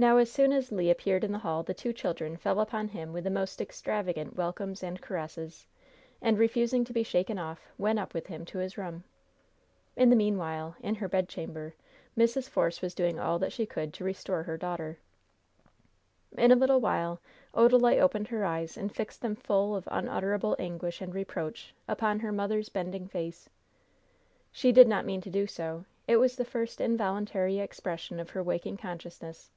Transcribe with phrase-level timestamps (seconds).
[0.00, 3.12] Now as soon as Le appeared in the hall the two children fell upon him
[3.12, 5.66] with the most extravagant welcomes and caresses,
[6.22, 9.04] and, refusing to be shaken off, went up with him to his room.
[9.96, 11.74] In the meanwhile, in her bedchamber,
[12.16, 12.48] Mrs.
[12.48, 14.96] Force was doing all that she could to restore her daughter.
[16.38, 17.20] In a little while
[17.52, 22.32] Odalite opened her eyes and fixed them full of unutterable anguish and reproach upon her
[22.32, 23.50] mother's bending face.
[24.50, 25.84] She did not mean to do so.
[26.08, 29.50] It was the first involuntary expression of her waking consciousness.